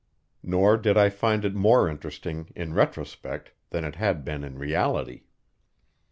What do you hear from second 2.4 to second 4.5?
in retrospect than it had been